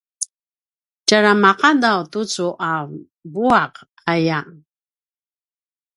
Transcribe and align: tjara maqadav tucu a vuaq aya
tjara 1.07 1.31
maqadav 1.43 1.99
tucu 2.11 2.47
a 2.69 2.71
vuaq 3.33 3.73
aya 4.13 4.39